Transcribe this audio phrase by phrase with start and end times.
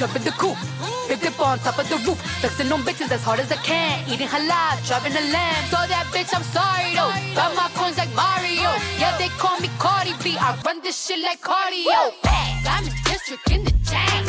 [0.00, 0.56] jump in the coupe.
[1.08, 4.00] Big dip on top of the roof, flexing on bitches as hard as I can.
[4.08, 5.62] Eating halal, driving a lamb.
[5.68, 7.12] So that bitch, I'm sorry though.
[7.36, 8.72] Got my coins like Mario.
[8.96, 10.38] Yeah, they call me Cardi B.
[10.40, 12.16] I run this shit like cardio.
[12.24, 14.24] I'm in district in the chain.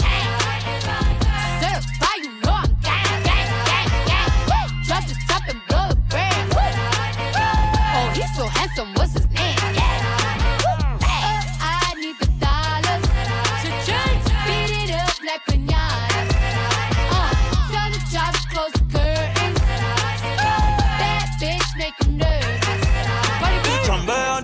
[1.63, 4.67] Certified, you know I'm gang, gang, gang, gang.
[4.83, 6.51] Drop the top and blow the brand.
[7.95, 8.91] Oh, he's so handsome,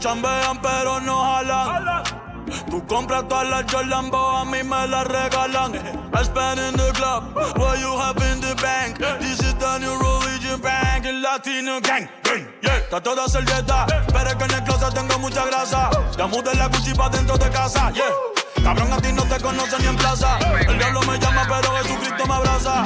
[0.08, 2.02] Chambean, pero no jalan.
[2.70, 5.74] Tú compras todas las Jordan, a mí me las regalan.
[5.76, 9.00] I spend in the club, what you have in the bank.
[9.20, 12.08] This is the new religion bank, el latino gang.
[12.24, 15.90] gang, Yeah, está toda servieta, pero es que en el closet tengo mucha grasa.
[16.18, 18.06] Ya mudé la Gucci pa' dentro de casa, yeah.
[18.64, 20.40] Cabrón, a ti no te conocen ni en plaza.
[20.70, 22.86] El diablo me llama, pero Jesucristo me abraza.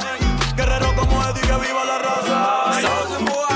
[0.56, 3.51] Guerrero como Eddie, que viva la raza.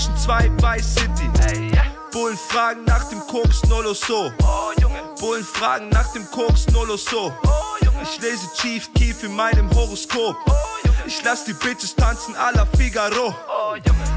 [0.00, 1.30] Playstation 2 Vice City.
[2.10, 4.32] Bullen fragen nach dem Koks Nolo so.
[5.18, 7.32] Bullen fragen nach dem Koks Nolo so.
[8.02, 10.36] Ich lese Chief Keef in meinem Horoskop.
[11.06, 13.34] Ich lass die Bitches tanzen à la Figaro.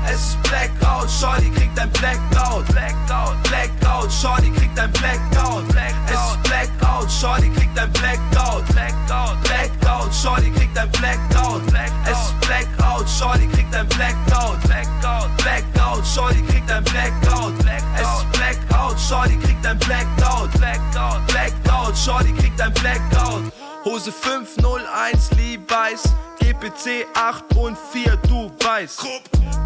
[0.07, 2.65] Es ist Blackout, Shorty kriegt ein Blackout.
[2.67, 5.63] Blackout, Blackout, Shorty kriegt ein Blackout.
[6.07, 8.65] Es ist Blackout, Shorty kriegt ein Blackout.
[8.67, 11.61] Blackout, Blackout, Shorty kriegt ein Blackout.
[12.05, 14.61] Es ist Blackout, Shorty kriegt ein Blackout.
[14.63, 17.53] Blackout, Blackout, Shorty kriegt ein Blackout.
[17.95, 20.51] Es ist Blackout, Shorty kriegt ein Blackout.
[20.53, 23.43] Blackout, Blackout, Shorty kriegt ein Blackout.
[23.85, 26.03] Hose 501 Levi's,
[26.43, 29.05] GPC 8 und 4, du weißt.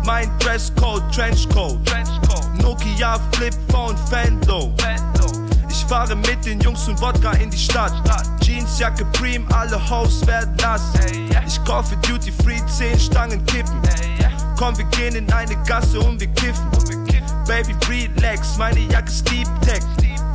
[0.06, 1.80] Mein Dresscode, Trenchcoat.
[2.62, 4.72] Nokia Flip Phone, Fendo.
[5.68, 7.94] Ich fahre mit den Jungs und Wodka in die Stadt.
[8.42, 10.84] Jeansjacke Preem, alle Hoes werden nass.
[11.48, 13.82] Ich kaufe Duty Free, 10 Stangen kippen.
[14.56, 16.70] Komm, wir gehen in eine Gasse und wir kiffen.
[17.48, 19.82] Baby, relax, meine Jacke ist Deep Tech.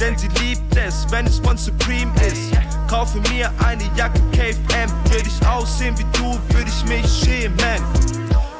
[0.02, 2.50] Denn sie liebt es, wenn es von Supreme ist.
[2.90, 4.90] Kaufe mir eine Jacke Cave M.
[5.12, 7.80] Will ich aussehen wie du, würde ich mich schämen.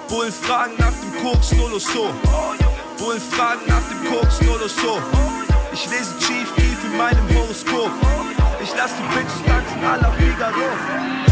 [0.09, 2.15] Bullen fragen nach dem Koks, Nolo so.
[2.97, 5.03] Bullen fragen nach dem Koks, Nolo so.
[5.73, 7.91] Ich lese Chief Keef in meinem Horoskop.
[8.63, 11.32] Ich lass die Bitches tanzen à la Figaro.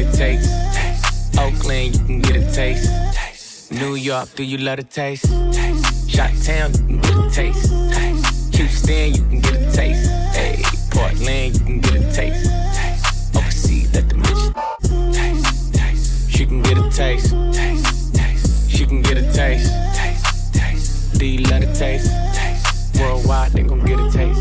[3.81, 5.25] New York, do you love a taste?
[5.51, 6.07] Taste.
[6.07, 8.55] Shot Town, you can get a taste.
[8.55, 10.07] Houston, you can get a taste.
[10.35, 10.61] Hey,
[10.91, 12.45] Portland, you can get a taste.
[13.35, 15.13] Overseas, let the bitch
[15.73, 16.29] taste.
[16.29, 17.33] She can get a taste.
[17.51, 18.13] taste.
[18.13, 18.69] taste.
[18.69, 19.73] She can get a taste.
[19.95, 20.53] taste.
[20.53, 21.17] taste.
[21.17, 22.11] Do you love taste?
[22.35, 22.99] taste.
[22.99, 24.40] Worldwide, they gon' get a taste.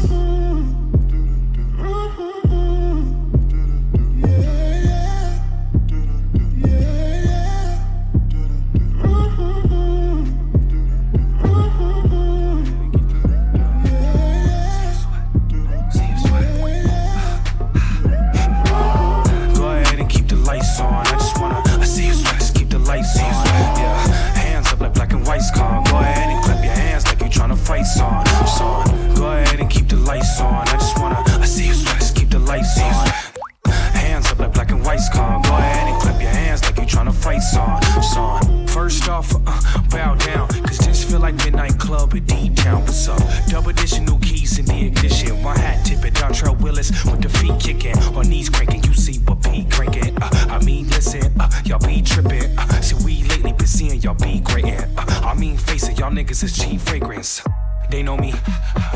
[42.70, 43.16] down for.
[43.48, 45.42] Double additional keys in the ignition.
[45.42, 47.96] My hat tipping, Dontrell Willis with the feet kicking.
[48.14, 50.16] Or knees cranking, you see what Pete cranking.
[50.22, 52.56] Uh, I mean, listen, uh, y'all be tripping.
[52.58, 54.88] Uh, see, we lately been seeing y'all be greatin'.
[54.96, 57.42] Uh, I mean, face it, y'all niggas is cheap fragrance.
[57.90, 58.32] They know me,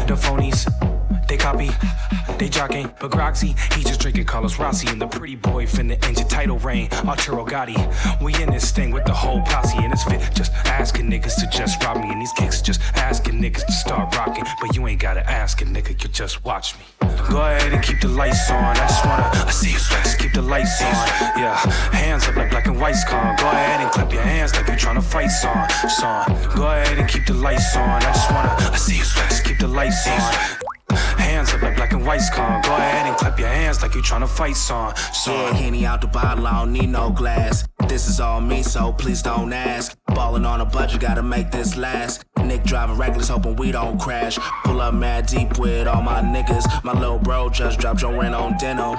[0.06, 0.62] the phonies.
[1.28, 1.70] They copy,
[2.38, 6.28] they jogging, but Groxy, he just drinking Carlos Rossi and the pretty boy finna engine
[6.28, 6.88] title reign.
[7.06, 7.76] Arturo Gotti,
[8.22, 10.20] we in this thing with the whole posse and it's fit.
[10.34, 14.14] Just asking niggas to just rob me and these kicks just asking niggas to start
[14.16, 14.44] rocking.
[14.60, 16.84] But you ain't gotta ask a nigga, you just watch me.
[17.30, 18.62] Go ahead and keep the lights on.
[18.62, 20.94] I just wanna, I see you sweat, just keep the lights on.
[21.36, 21.56] Yeah,
[21.92, 23.36] hands up like black and white's con.
[23.36, 25.68] Go ahead and clap your hands like you trying to fight song.
[25.88, 26.26] Song.
[26.54, 27.88] Go ahead and keep the lights on.
[27.88, 30.73] I just wanna, I see you sweat, just keep the lights on.
[33.74, 34.94] Hands like you tryna fight song.
[35.12, 35.34] song.
[35.34, 37.66] Yeah, Henny out the bottle, I don't need no glass.
[37.88, 39.96] This is all me, so please don't ask.
[40.08, 42.24] Ballin' on a budget, gotta make this last.
[42.44, 44.38] Nick driving reckless, hoping we don't crash.
[44.64, 46.84] Pull up mad deep with all my niggas.
[46.84, 48.96] My little bro just dropped your rent on denim.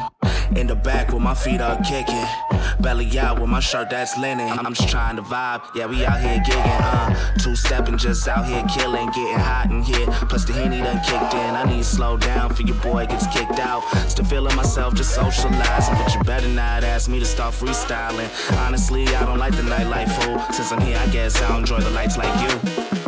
[0.55, 2.25] In the back with my feet up kicking.
[2.79, 4.47] Belly out with my shirt that's linen.
[4.47, 6.79] I'm just trying to vibe, yeah, we out here gigging.
[6.81, 10.05] Uh, two stepping, just out here killing, getting hot in here.
[10.29, 11.55] Plus the henny done kicked in.
[11.55, 13.81] I need to slow down for your boy gets kicked out.
[14.07, 15.95] Still feeling myself, just socializing.
[15.95, 18.29] But you better not ask me to start freestyling.
[18.65, 20.39] Honestly, I don't like the nightlife fool.
[20.53, 23.04] Since I'm here, I guess I enjoy the lights like you.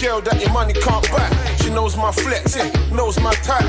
[0.00, 1.28] Girl that your money can't buy.
[1.60, 3.68] She knows my flex, yeah, knows my type.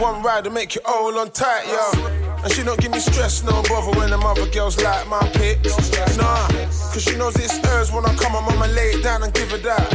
[0.00, 2.06] One ride to make you all on tight, yo.
[2.42, 5.76] And she don't give me stress, no bother when them other girls like my pics.
[6.16, 6.48] Nah,
[6.92, 9.50] cause she knows it's hers when I come, I'm I'ma lay it down and give
[9.50, 9.86] her that.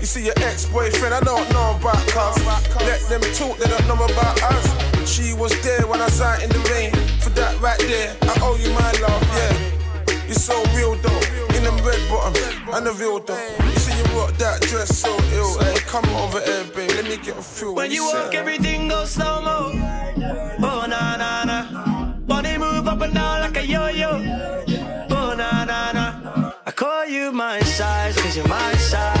[0.00, 2.44] You see your ex-boyfriend, I don't know about cuz.
[2.82, 4.66] Let them talk, they don't know about us.
[5.08, 6.90] She was there when I out in the rain.
[7.22, 10.26] For that right there, I owe you my love, yeah.
[10.26, 11.20] You're so real though,
[11.86, 12.38] red bottoms
[12.74, 13.18] and the real.
[13.18, 17.16] You see you rock that dress so ill, hey, come over here, babe, let me
[17.16, 17.74] get a feel.
[17.74, 19.70] When you walk, everything goes slow mo.
[20.68, 21.58] Oh na na na.
[22.26, 24.10] Body move up and down like a yo-yo.
[25.10, 26.52] Oh na na na.
[26.66, 29.15] I call you my size, cause you're my size.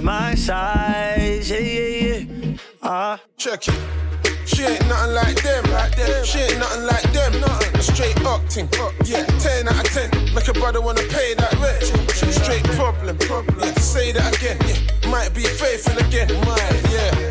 [0.00, 1.50] Size, my size.
[1.50, 2.56] Yeah, yeah, yeah.
[2.82, 3.20] Ah.
[3.36, 3.74] Check it.
[4.46, 6.24] She ain't nothing like them, like them.
[6.24, 7.76] She ain't nothing like them, nothing.
[7.76, 8.68] A straight up thing,
[9.04, 9.24] yeah.
[9.38, 10.10] Ten out of ten.
[10.34, 11.84] Make a brother wanna pay that rent.
[12.34, 13.16] Straight problem,
[13.60, 13.74] yeah.
[13.74, 15.10] Say that again, yeah.
[15.10, 16.89] Might be faithful again, might.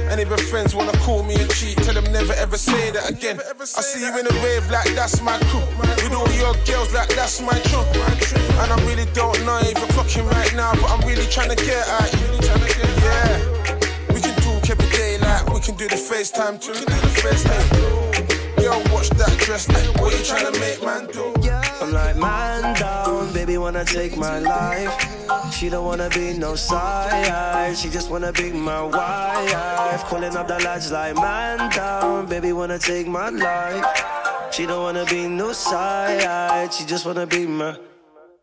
[0.10, 3.10] And if her friends wanna call me a cheat, tell them never ever say that
[3.10, 3.40] again.
[3.60, 5.62] I see you in a rave like that's my crew.
[6.04, 7.86] With all your girls like that's my true.
[8.62, 11.56] And I really don't know if you're clocking right now, but I'm really trying to
[11.56, 12.28] get at you.
[13.06, 14.14] Yeah.
[14.14, 16.72] We can talk every day like we can do the FaceTime too.
[16.72, 18.29] We can do the FaceTime.
[18.70, 19.68] Yo, watch that dress.
[20.00, 21.34] What you trying to make man do?
[21.82, 24.94] I'm like man down, baby wanna take my life.
[25.52, 30.04] She don't wanna be no side, she just wanna be my wife.
[30.04, 33.84] Calling up the lads like man down, baby wanna take my life.
[34.52, 37.76] She don't wanna be no side, she just wanna be my.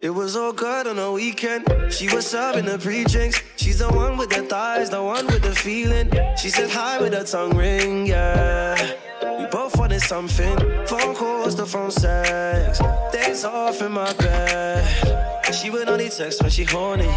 [0.01, 1.65] It was all good on the weekend.
[1.91, 3.41] She was serving the pre-drinks.
[3.55, 6.11] She's the one with the thighs, the one with the feeling.
[6.37, 8.75] She said hi with her tongue ring, yeah.
[9.51, 10.57] Both wanted something.
[10.87, 12.81] Phone calls, the phone sex.
[13.13, 15.55] Days off in my bed.
[15.55, 17.11] She would only text when she horny.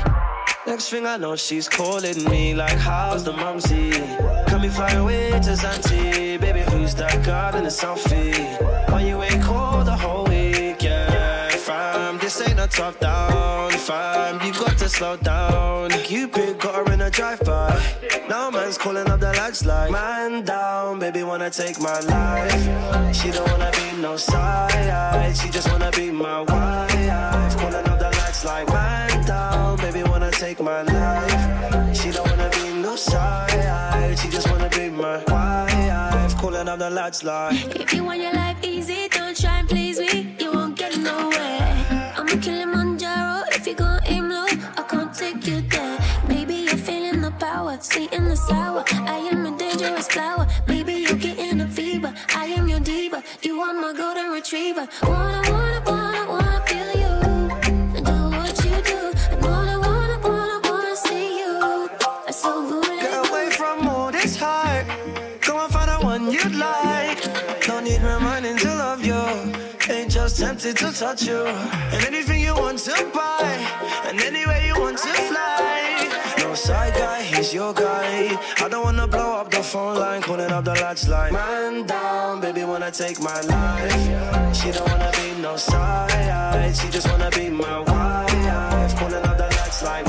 [0.68, 3.92] Next thing I know, she's calling me like, how's the mumsy?
[4.48, 6.40] Can we fly away to Zanti?
[6.40, 8.34] Baby, who's that girl in the selfie?
[8.92, 9.19] Why you
[12.70, 14.42] top down, fam.
[14.46, 15.90] You got to slow down.
[15.90, 17.82] Cupid got her in a drive-by.
[18.30, 23.16] Now man's calling up the lights like, man down, baby wanna take my life.
[23.16, 27.58] She don't wanna be no side, she just wanna be my wife.
[27.58, 31.96] Calling up the lights like, man down, baby wanna take my life.
[31.96, 36.38] She don't wanna be no side, she just wanna be my wife.
[36.38, 37.76] Calling up the lights like.
[37.76, 40.29] If you want your life easy, don't try and please me.
[48.48, 48.84] sour.
[49.16, 50.48] I am a dangerous flower.
[50.66, 52.14] Baby, you get in a fever.
[52.36, 53.24] I am your diva.
[53.42, 54.88] You are my golden retriever.
[55.04, 57.16] Wanna, wanna, wanna, wanna feel you.
[58.08, 59.02] Do what you do.
[59.32, 61.90] I wanna, wanna, wanna, wanna see you.
[62.28, 63.00] I so good.
[63.02, 64.86] Get away from all this heart.
[65.42, 67.20] Go and find the one you'd like.
[67.68, 69.24] No need reminding to love you.
[69.94, 71.46] Ain't just tempted to touch you.
[71.94, 73.50] And anything you want to buy.
[74.06, 75.79] And anywhere you want to fly.
[76.70, 78.38] Side guy, he's your guy.
[78.64, 82.42] I don't wanna blow up the phone line, calling up the lights like man down,
[82.42, 84.56] baby wanna take my life.
[84.56, 88.96] She don't wanna be no side, she just wanna be my wife.
[89.00, 90.06] Calling up the lights like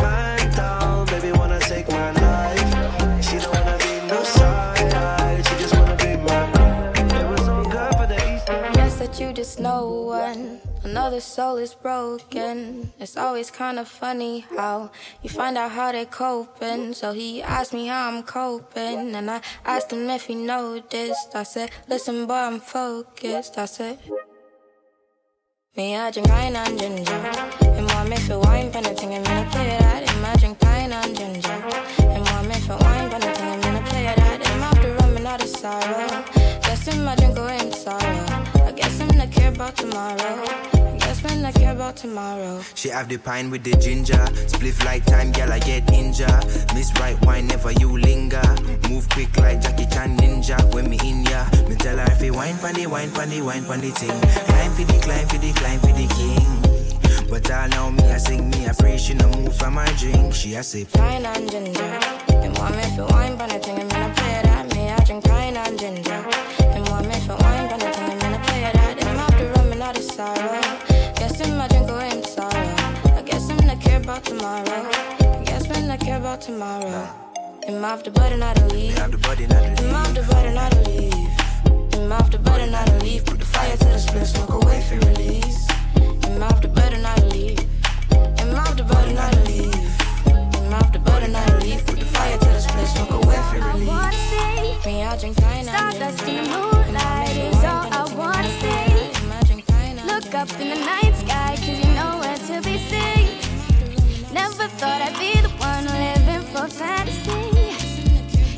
[10.90, 12.92] Another soul is broken.
[12.98, 14.90] It's always kind of funny how
[15.22, 16.94] you find out how they're coping.
[16.94, 21.30] So he asked me how I'm coping, and I asked him if he noticed.
[21.32, 23.56] I said, Listen, boy, I'm focused.
[23.56, 24.00] I said,
[25.76, 27.22] Me, I drink pine and ginger.
[27.62, 30.10] And more me for wine, penalty, and me play that.
[30.10, 31.58] And I drink pine and ginger.
[32.00, 34.40] And more me for wine, penalty, and me play that.
[34.44, 36.24] And after running out of sorrow,
[36.62, 38.26] guess him I drink away in sorrow.
[38.66, 40.79] I guess him not care about tomorrow.
[41.22, 42.62] I man not care about tomorrow.
[42.74, 44.24] She have the pine with the ginger.
[44.48, 46.44] Spliff like time, girl, I get injured.
[46.74, 48.42] Miss right wine, never you linger.
[48.88, 50.56] Move quick like Jackie Chan ninja.
[50.74, 53.90] When me in ya, me tell her if you wine pandy, wine pandy, wine pandy
[53.90, 54.18] thing.
[54.20, 57.28] Climb for the, climb for the, climb for the king.
[57.28, 60.34] But all know me I sing, me I pray she no move from my drink.
[60.34, 60.90] She a sip.
[60.92, 61.82] Pine and ginger.
[62.30, 64.74] And want me for wine, but nothing, I'm gonna play that.
[64.74, 66.24] Me, I drink pine and ginger.
[66.60, 69.04] And want me for wine, but nothing, I'm gonna play that.
[69.04, 70.69] And after running out of sorrow,
[74.10, 74.90] about tomorrow.
[75.44, 77.08] Guess man not care about tomorrow.
[77.64, 78.98] Him off the button, not to leave.
[78.98, 81.94] Have the body, not the Him off the button, not to leave.
[81.94, 83.24] Him off the button, not to leave.
[83.24, 85.68] Put the fire to the split, smoke away for release.
[86.24, 87.60] Him off the button, not to leave.
[88.40, 89.74] Him off the button, not to leave.
[89.74, 91.86] Him off the button, not to leave.
[91.86, 94.82] Put the fire to the split, smoke away for I wanna release.
[94.82, 96.58] see Me, I drink pine and Stardust in the ginger.
[96.58, 99.00] moonlight is all I wanna see.
[100.10, 101.89] Look up in the night sky, cause you
[104.42, 107.40] Never thought I'd be the one living for fantasy.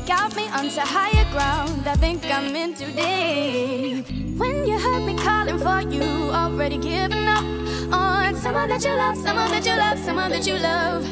[0.07, 4.05] Got me onto higher ground, I think I'm in too deep.
[4.39, 6.07] When you heard me calling for you,
[6.41, 7.43] already giving up
[7.91, 11.03] on someone that you love, someone that you love, someone that you love.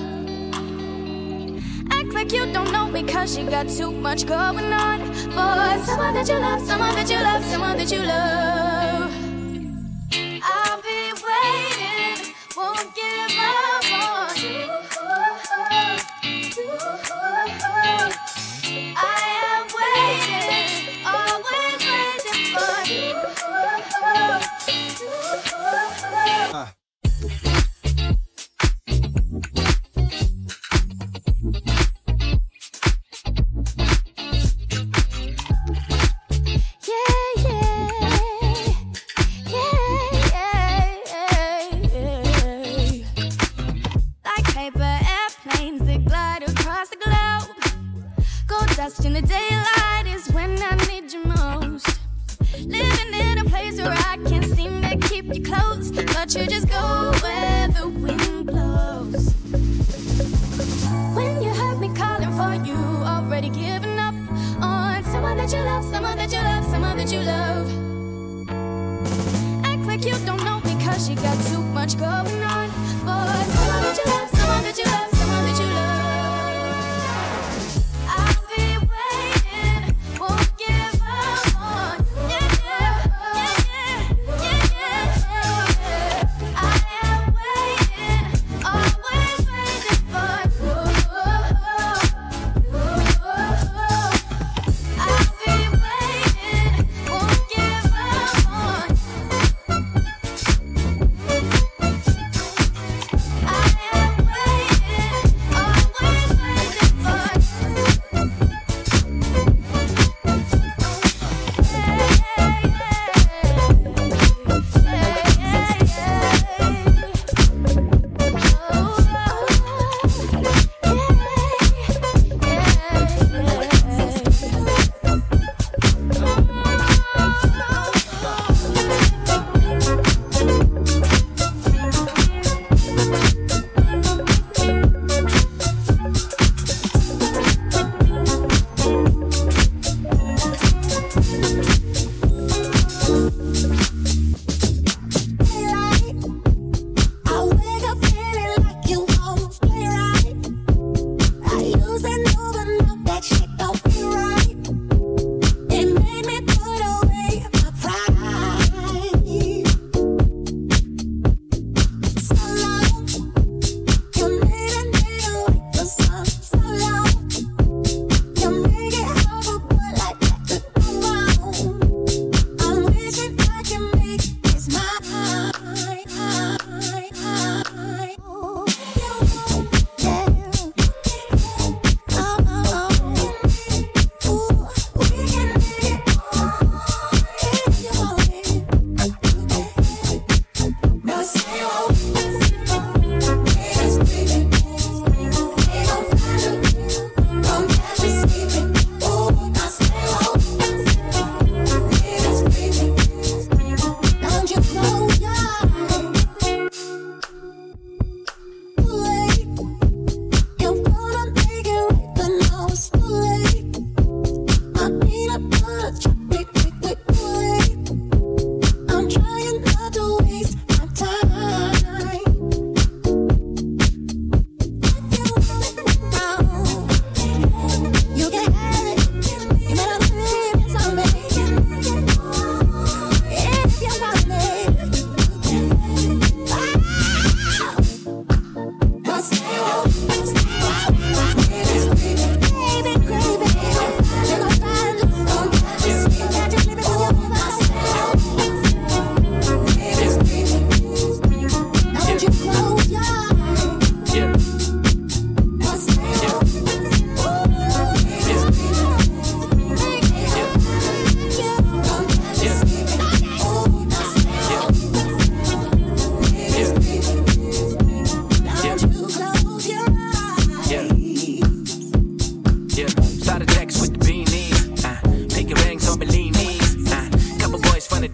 [1.97, 4.99] Act like you don't know me cause you got too much going on.
[5.35, 9.20] For someone that you love, someone that you love, someone that you love.
[48.81, 51.99] Gold in the daylight is when I need you most.
[52.65, 56.67] Living in a place where I can't seem to keep you close, but you just
[56.67, 59.35] go where the wind blows.
[61.15, 64.15] When you heard me calling for you, already giving up
[64.59, 67.67] on someone that you love, someone that you love, someone that you love.
[69.63, 72.69] Act like you don't know cause you got too much going on.
[73.05, 73.21] For
[73.53, 75.10] someone that you love, someone that you love,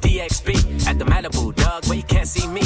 [0.01, 2.61] DXB at the Malibu, dog, where you can't see me.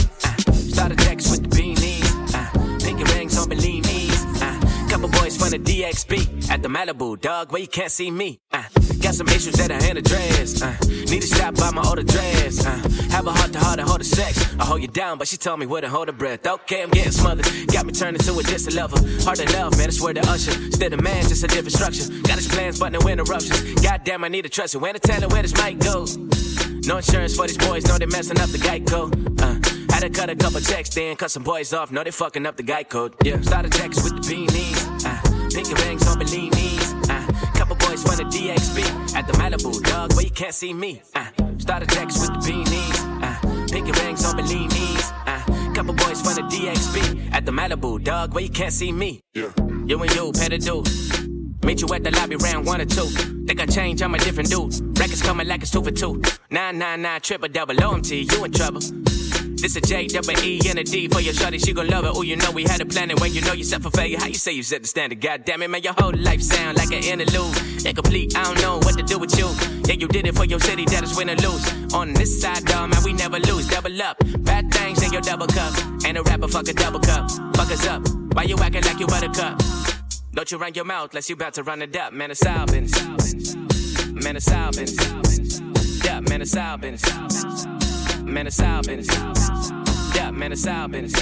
[6.52, 8.38] At the Malibu, dog, where you can't see me.
[8.52, 8.62] Uh,
[9.00, 10.62] got some issues that I ain't addressed.
[10.62, 10.76] Uh,
[11.10, 12.66] need to stop by my older dress.
[12.66, 12.76] Uh,
[13.10, 14.54] have a heart to heart and hold a sex.
[14.60, 16.46] I hold you down, but she told me where to hold her breath.
[16.46, 17.48] Okay, I'm getting smothered.
[17.72, 18.98] Got me turning to a distant lover.
[19.24, 20.52] Hard to love, man, I swear to usher.
[20.52, 22.04] Instead of man, just a different structure.
[22.24, 23.82] Got his plans, but no interruptions.
[23.82, 24.80] Goddamn, I need to trust it.
[24.80, 26.06] When to tell her where this mic go.
[26.84, 29.08] No insurance for these boys, know they messing up the Geico.
[29.40, 32.46] Uh, had to cut a couple checks, then cut some boys off, know they fucking
[32.46, 33.16] up the code.
[33.24, 34.81] Yeah, started checks with the beanies.
[35.54, 37.10] Pinky rings on Bellinis.
[37.10, 41.02] Uh, couple boys from the DXB at the Malibu, dog, where you can't see me.
[41.14, 41.26] Uh,
[41.58, 43.22] started checks with the beanies.
[43.22, 45.12] Uh, pinky rings on Bellinis.
[45.28, 49.22] Uh, couple boys from the DXB at the Malibu, dog, where you can't see me.
[49.34, 49.52] Yeah.
[49.86, 51.66] You and you, the dude.
[51.66, 53.06] Meet you at the lobby round one or two.
[53.46, 54.98] Think I change, I'm a different dude.
[54.98, 56.22] Records coming like it's two for two.
[56.50, 58.82] Nine nine nine triple double OMT, you in trouble.
[59.62, 62.14] This a J double E and a D for your shorty, she gon' love it.
[62.16, 64.26] Oh, you know we had a plan, when you know you set for failure, how
[64.26, 65.22] you say you set the standard?
[65.22, 67.86] God damn it, man, your whole life sound like an interlude.
[67.86, 69.48] Incomplete, I don't know what to do with you.
[69.86, 71.94] Yeah, you did it for your city, that is win or lose.
[71.94, 73.68] On this side, dog, man, we never lose.
[73.68, 75.76] Double up, bad things in your double cup.
[76.08, 77.30] Ain't a rapper, fuck a double cup.
[77.56, 78.02] Fuck us up,
[78.34, 79.62] why you acting like you buttercup?
[80.34, 83.00] Don't you run your mouth unless you about to run it up, man, it's Albans.
[84.12, 84.50] Man, it's.
[86.04, 88.01] Yeah, man, it's.
[88.24, 89.08] Man, it's Albans.
[90.16, 91.14] Yeah, man, it's Albans.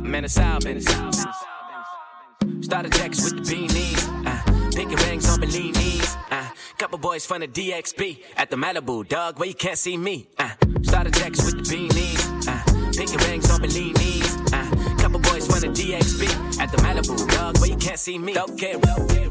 [0.00, 0.86] Man, it's Albans.
[2.60, 4.26] Started checks with the beanies.
[4.26, 6.16] Uh, pinky rings on Bellinis.
[6.30, 10.28] Uh, couple boys from the DXB at the Malibu, dog, where you can't see me.
[10.38, 10.50] Uh,
[10.82, 12.46] started checks with the beanies.
[12.46, 12.62] Uh,
[12.96, 14.52] pinky rings on Bellinis.
[14.52, 18.38] Uh, couple boys from the DXB at the Malibu, dog, where you can't see me.
[18.38, 19.28] Okay, okay.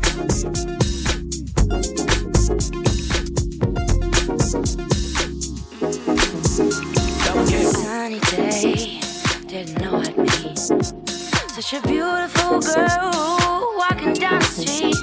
[8.07, 9.01] Sunny day,
[9.47, 14.95] didn't know I'd such a beautiful girl walking down the street.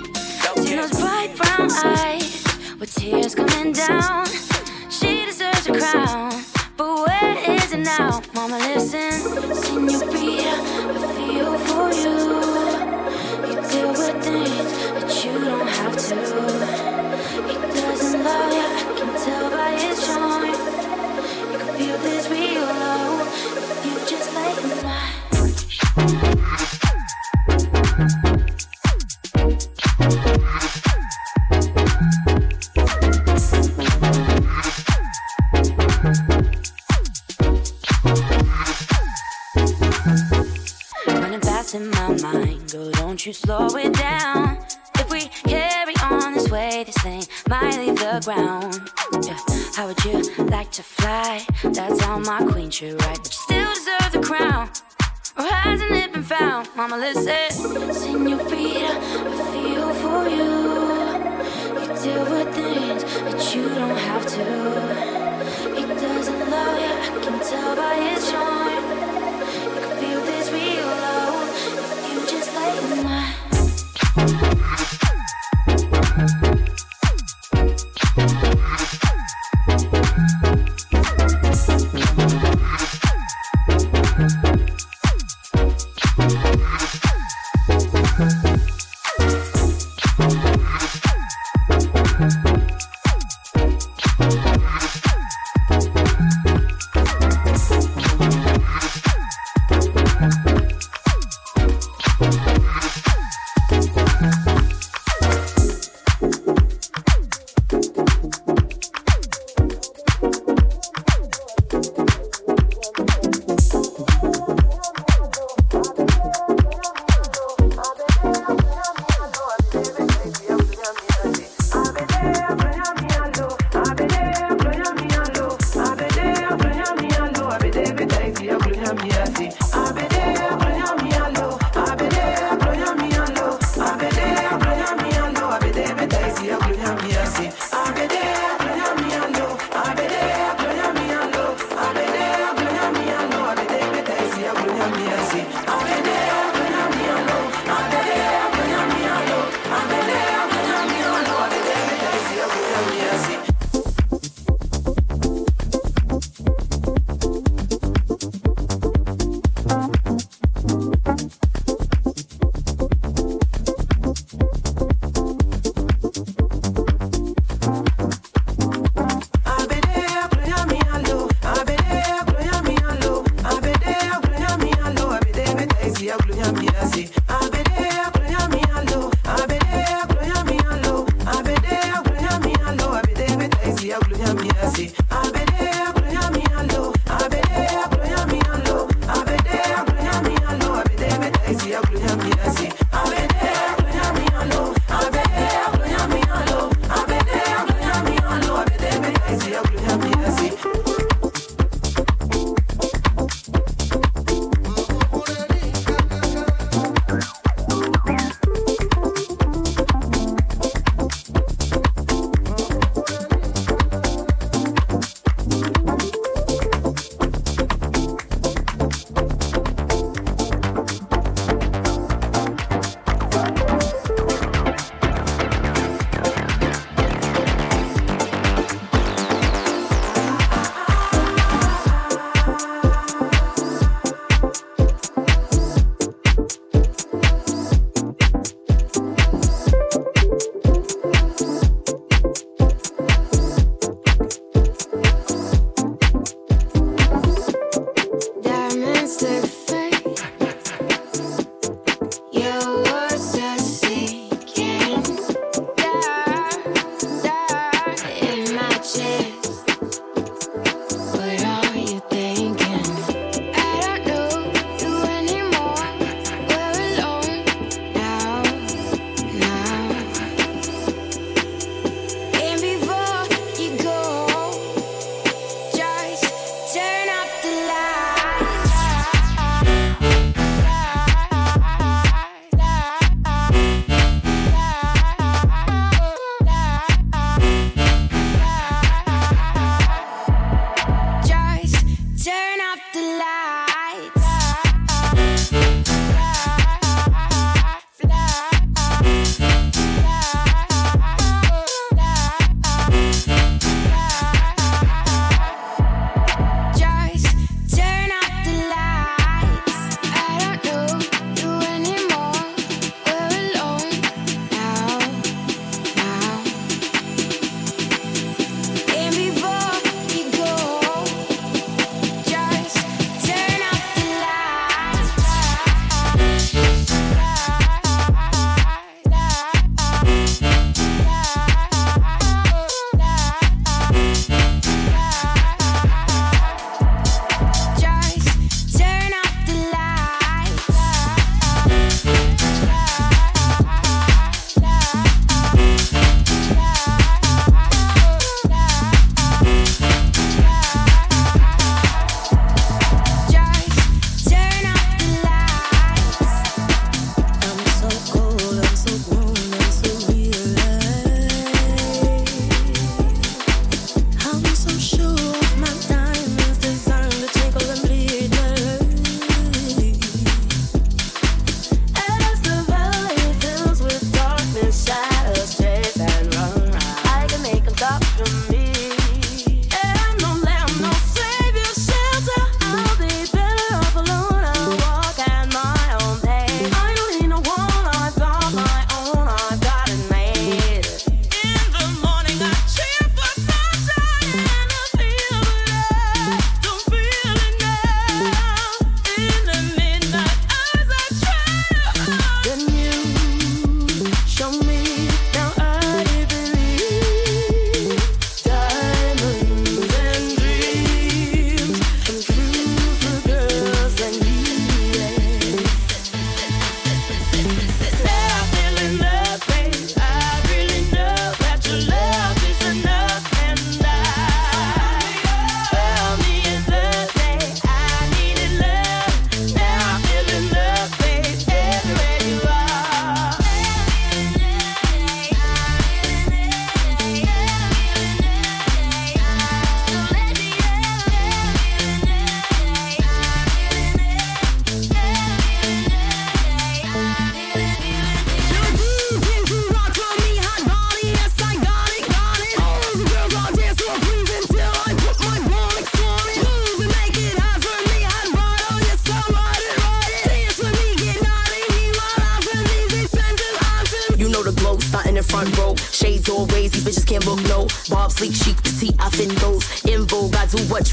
[0.65, 2.43] See those bright brown eyes
[2.81, 4.25] with tears coming down.
[4.89, 6.45] She deserves a crown,
[6.79, 8.23] but where is it now?
[8.33, 9.13] Mama, listen,
[9.53, 10.55] senorita,
[10.89, 12.17] I feel for you.
[13.51, 16.17] You deal with things that you don't have to.
[17.49, 20.14] He doesn't love you, I can tell by his
[52.79, 53.17] queen should ride.
[53.17, 54.71] But you still deserve the crown.
[55.37, 56.69] Or hasn't it been found?
[56.77, 57.51] Mama, listen.
[57.93, 60.51] Senorita, I feel for you.
[61.81, 64.45] You deal with things that you don't have to.
[65.75, 68.94] He doesn't love you, I can tell by his charm.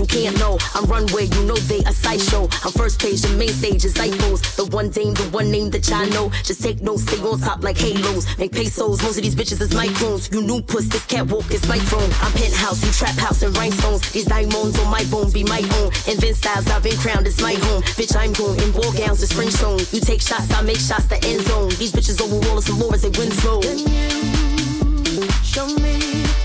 [0.02, 0.58] you can't know.
[0.74, 2.50] I'm runway, you know they a sideshow.
[2.66, 4.42] I'm first page, the main stage is iPhones.
[4.56, 6.30] The one name, the one name that y'all know.
[6.44, 8.26] Just take notes, stay on top like halos.
[8.40, 10.34] Make pesos, most of these bitches is microns.
[10.34, 12.10] You new puss, this catwalk is my throne.
[12.22, 14.12] I'm penthouse, you trap house and rhinestones.
[14.12, 15.92] These diamonds on my bone be my own.
[16.10, 17.84] Invent styles, I've been crowned, it's my home.
[17.94, 19.80] Bitch, I'm going in ball gowns, it's French zone.
[19.92, 21.70] You take shots, I make shots, the end zone.
[21.78, 23.62] These bitches overall is the Lawrence and Winslow.
[23.62, 26.41] Can you show me?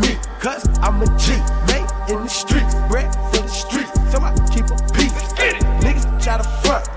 [0.00, 1.32] Me, cause I'm a G.
[1.68, 3.92] Made in the streets, bred for the streets.
[4.10, 5.12] So I keep a peace.
[5.82, 6.88] Niggas try to front,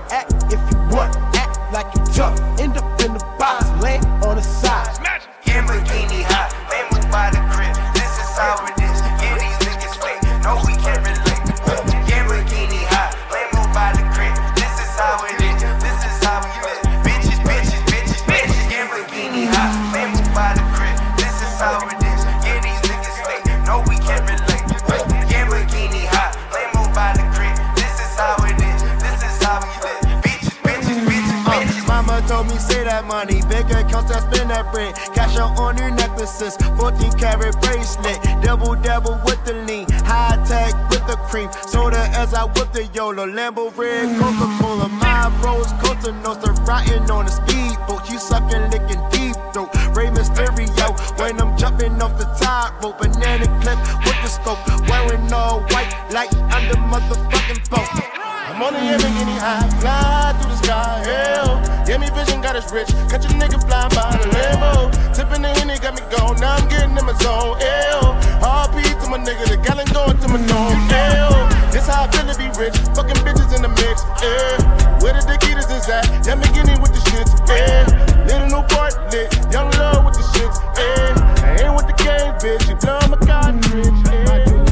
[42.76, 48.18] the YOLO, Lambo red, Coca Cola, my bros, Costa Nostra, riding on a speedboat, you
[48.18, 53.80] sucking, licking deep throat, Rey Mysterio, when I'm jumping off the top rope, banana clip
[54.04, 54.60] with the scope,
[54.92, 57.88] wearing all white like I'm the motherfucking pope.
[58.12, 61.56] I'm on the Yamborghini high, fly through the sky, hell.
[61.88, 62.88] Yeah, me vision got us rich.
[63.08, 64.92] Catch a nigga flying by the Lambo.
[65.16, 68.12] Tipping the Henny got me gone, now I'm getting in my zone, hell.
[68.44, 71.48] RP to my nigga, the gallon going to my nose, hell.
[71.72, 72.25] This how I feel
[72.58, 74.56] rich, fucking bitches in the mix, yeah.
[75.00, 77.84] Where the Dakitas is at, Lamborghini with the shits, yeah.
[78.26, 81.14] Little new part lit, young love with the shits, yeah.
[81.44, 84.66] I ain't with the game, bitch, you blow my cartridge, yeah.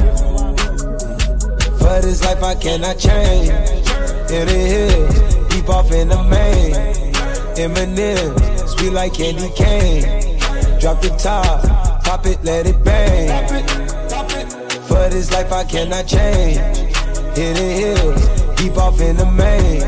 [1.77, 3.49] For this life I cannot change.
[4.31, 6.73] In the hills, deep off in the main.
[7.57, 10.39] M&M's, sweet like candy cane.
[10.79, 11.63] Drop the top,
[12.03, 13.47] pop it, let it bang.
[14.87, 16.84] For this life I cannot change.
[17.35, 19.83] The hills, deep off in the main.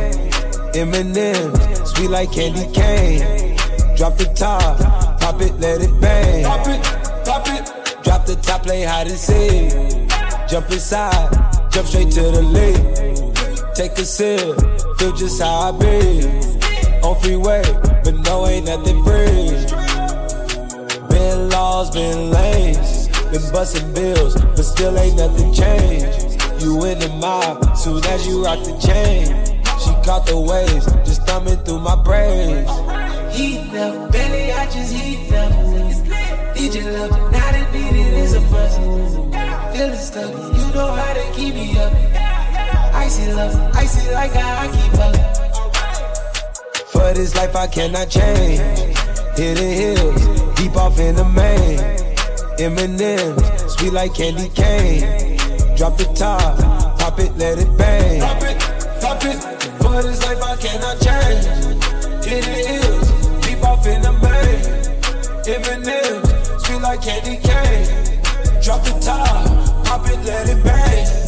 [0.75, 3.55] M&M's, sweet like candy cane.
[3.95, 4.77] Drop the top,
[5.21, 6.43] pop it, let it bang.
[6.43, 6.83] Pop it,
[7.25, 8.03] pop it.
[8.03, 9.71] Drop the top, play hide and seek.
[10.49, 11.31] Jump inside,
[11.71, 13.75] jump straight to the lead.
[13.75, 14.59] Take a sip,
[14.97, 16.27] feel just how I be.
[17.01, 17.63] On freeway,
[18.03, 19.55] but no, ain't nothing free.
[21.07, 26.16] Been laws, been lanes, been busting bills, but still ain't nothing changed.
[26.59, 29.27] You in the mob, soon as you rock the chain.
[29.79, 32.69] She caught the waves, just thumbing through my braids.
[33.35, 35.67] Heat up, belly, I just heat up.
[36.67, 38.77] Your love, now that beat it is a bust.
[39.71, 41.93] Feeling stuck, you know how to keep me up.
[42.93, 45.15] Icy love, icy like I keep up.
[46.87, 48.59] For this life I cannot change.
[49.37, 51.79] Hidden Hills, deep off in the main.
[52.59, 55.26] M and M's, sweet like candy cane.
[55.77, 56.57] Drop the top,
[56.97, 58.19] pop it, let it bang.
[58.19, 58.57] Pop it,
[58.99, 59.37] pop it.
[59.77, 61.45] For this life I cannot change.
[62.23, 64.57] The hills, deep off in the main.
[65.45, 67.85] M&M's, sweet like candy cane.
[68.59, 71.26] Drop the top, pop it, let it bang.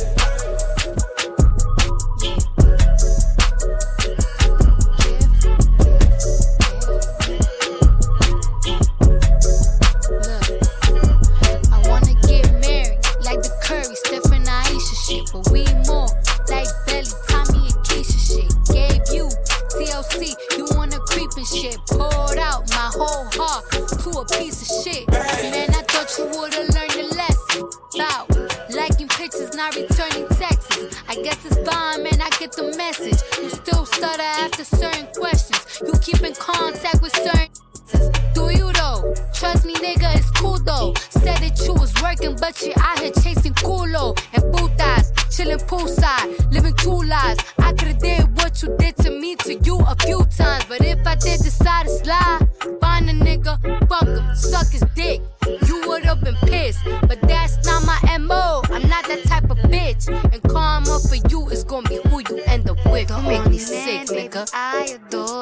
[42.09, 45.05] Working, but you out here chasing culo and putas,
[45.35, 47.39] chilling poolside, living two lives.
[47.59, 51.05] I could've did what you did to me to you a few times, but if
[51.05, 52.47] I did decide to slide,
[52.81, 53.53] find a nigga,
[53.87, 55.21] fuck him, suck his dick.
[55.67, 58.61] You would've been pissed, but that's not my mo.
[58.65, 62.41] I'm not that type of bitch, and karma for you is gonna be who you
[62.47, 63.09] end up with.
[63.09, 64.49] Don't make me sick, nigga.
[64.53, 65.38] I adore.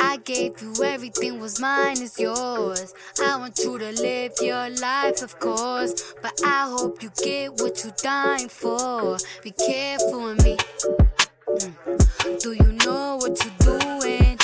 [0.00, 2.92] I gave you everything was mine is yours.
[3.22, 6.14] I want you to live your life, of course.
[6.20, 9.16] But I hope you get what you're dying for.
[9.42, 10.56] Be careful with me.
[10.56, 12.40] Mm.
[12.42, 14.38] Do you know what you're doing?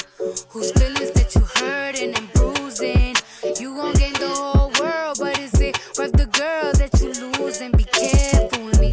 [0.50, 3.16] Whose feelings that you hurting and bruising?
[3.60, 7.12] You gon' gain the whole world, but is it worth the girl that you
[7.44, 7.72] losing?
[7.72, 8.92] Be careful with me.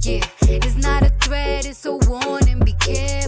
[0.00, 2.60] Yeah, it's not a threat, it's a warning.
[2.60, 3.21] Be careful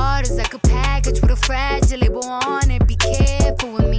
[0.00, 2.86] heart is like a package with a fragile label on it.
[2.86, 3.89] Be careful with me.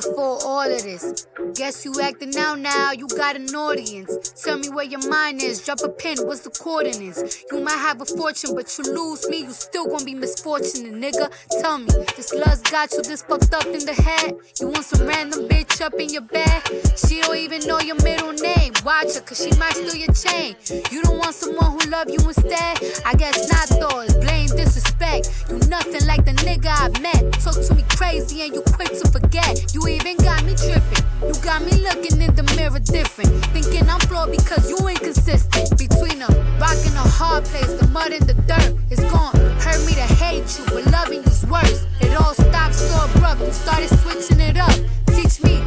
[0.00, 1.26] Before all of this.
[1.54, 4.32] Guess you acting out now, you got an audience.
[4.44, 7.44] Tell me where your mind is, drop a pin, what's the coordinates?
[7.50, 11.32] You might have a fortune, but you lose me, you still gonna be misfortunate, nigga.
[11.60, 14.36] Tell me, this love's got you this fucked up in the head.
[14.60, 16.62] You want some random bitch up in your bed?
[16.96, 18.74] She don't even know your middle name.
[18.84, 20.54] Watch her, cause she might steal your chain.
[20.92, 22.78] You don't want someone who love you instead?
[23.04, 24.00] I guess not, though.
[24.00, 25.30] It's blame, disrespect.
[25.50, 27.32] You nothing like the nigga I met.
[27.42, 29.74] Talk to me crazy and you quick to forget.
[29.74, 31.04] You even got me tripping.
[31.26, 33.30] You got me looking in the mirror different.
[33.46, 35.76] Thinking I'm flawed because you inconsistent.
[35.78, 36.28] Between a
[36.60, 38.76] rock and a hard place, the mud and the dirt.
[38.90, 39.34] It's gone.
[39.60, 41.86] Hurt me to hate you, but loving you's worse.
[42.00, 43.40] It all stopped so abrupt.
[43.40, 44.76] You started switching it up.
[45.06, 45.62] Teach me